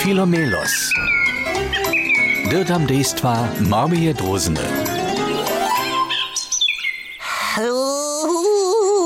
[0.00, 0.72] Filomelos.
[2.48, 4.64] Dirtam dejstva Marmije Drozene.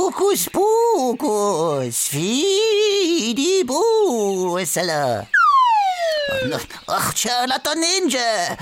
[0.07, 2.87] Hokus pokus, fidibusele.
[6.87, 7.11] Ach,
[7.49, 8.55] na to ninja.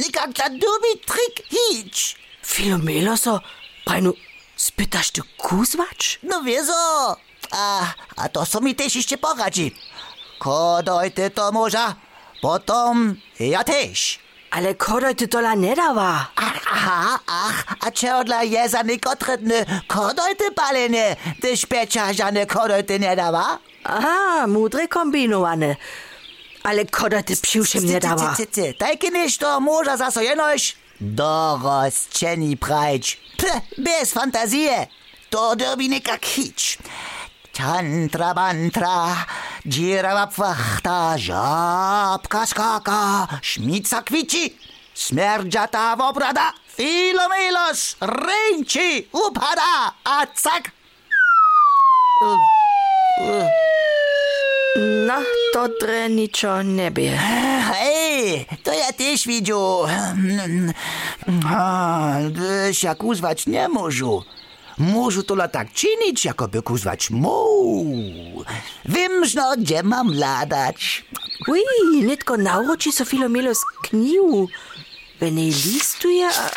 [0.00, 2.16] Nikak za dubi trik hič.
[2.40, 3.40] Filomeloso,
[3.84, 4.16] prajnu,
[4.56, 6.18] spytaš ty kuzvać?
[6.22, 7.16] No wiezo.
[7.50, 9.74] A, a to co mi też jeszcze poradzi.
[10.38, 11.94] Kodojte to może,
[12.42, 14.18] potom ja też.
[14.50, 16.26] Ale kodoj ty tola nie dawa.
[16.36, 23.58] Ach, aha, ach, a če odla jeza nikotredne kodojte palenie, gdyż pieczarza kodojte nie dawa?
[23.84, 25.76] Aha, mudre kombinowane.
[26.62, 28.36] Ale kodoj ty psiuszem nie dawa.
[28.78, 33.16] Tajki niż to może zaso jenoś dorosczeni prajcz.
[33.36, 34.86] Pff, bez fantazie.
[35.30, 36.78] To derbi nikak hicz.
[37.52, 39.26] Tantra mantra,
[39.66, 44.58] dzirawa pwachta, żabka skaka, szmica kwici,
[44.94, 50.70] śmierdziata wobrada, filomilos, ręci, upada, a cak.
[55.06, 55.14] No,
[55.52, 57.16] to dre niczo nie bie.
[57.72, 59.26] Hej, to ja też
[62.30, 64.24] Gdyż jak uzwać nie możu.
[64.78, 67.84] Możu to tak czynić, jakoby kuzwać mu.
[68.84, 71.04] Wiemż no, gdzie mam ladać.
[71.48, 74.48] Ui, nitko nauči so Filomelos knihu.
[75.20, 76.50] Wenn jej listuje, a,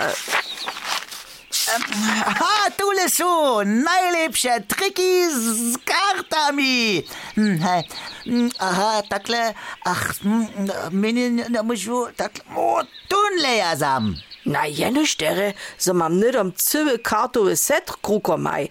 [2.25, 7.03] Aha, tule są najlepsze triki z kartami.
[7.35, 7.83] Hej,
[8.25, 9.53] hm, Aha, takle,
[9.85, 10.47] ach, hm,
[10.91, 14.15] mnie nie możu, takle, o, tunle ja sam.
[14.49, 18.69] Na jene stere, so mam nidom cyły kartowy set krukomaj.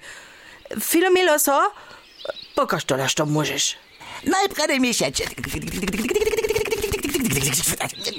[0.81, 1.73] Filomeloso,
[2.55, 3.77] pokaż to, to możesz.
[4.25, 5.11] Najpierw mi się...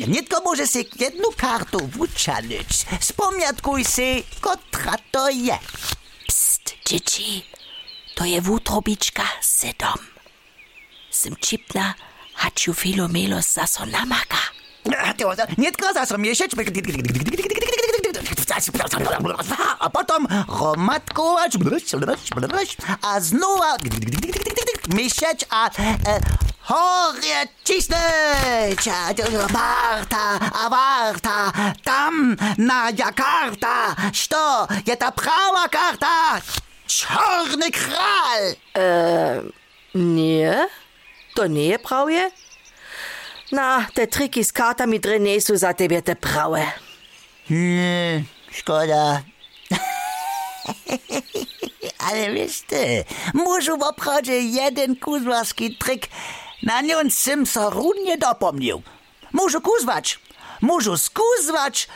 [0.08, 2.86] Nitko może si jedną kartę wuczanić.
[3.00, 5.58] Spomniatkuj si, kotra to je.
[6.28, 7.46] Psst, dzieci,
[8.16, 10.00] to je wutrobiczka sedom.
[11.10, 11.94] Sym cipna,
[12.34, 14.59] haciu Filomelos zaso namaka.
[15.58, 16.52] Nitko zase miesiąc...
[19.80, 20.28] A potem
[20.60, 21.58] romatkować,
[23.02, 23.64] a znowu
[24.94, 25.72] miesiąc, a e,
[26.62, 28.90] chorę cisnąć.
[29.52, 31.52] Warta, a warta,
[31.84, 33.96] tam na Jakarta,
[34.86, 36.42] je ta prawa karta?
[36.88, 38.56] Czarny kral!
[39.96, 40.68] Nie,
[41.36, 42.32] to nie prawie.
[43.52, 46.72] Na, te triki z kartami dre nie są za tebie te prawe.
[47.50, 49.22] Nie, szkoda.
[52.10, 56.08] Ale wiesz ty, może w obchodzie jeden kuzławski trik
[56.64, 58.82] na nią sym so równie dopomnił.
[59.32, 60.20] Może kuzwać,
[60.62, 61.88] może skuzwać,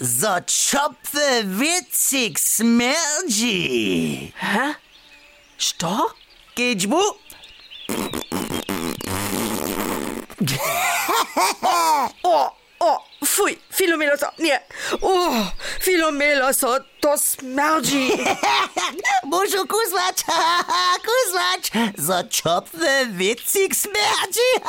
[0.00, 4.32] za czopwy wiecik śmierdzi.
[4.36, 4.74] Hä?
[5.58, 6.06] Što?
[6.54, 7.00] Kiczbu?
[12.22, 14.60] O, o, fuj, Filomeloso, nie.
[15.02, 15.30] O,
[15.80, 18.10] Filomeloso, to smerdzi.
[19.24, 20.24] Może kuzwać,
[21.06, 24.66] kuzwać, za czopwy wiecik śmierdzi.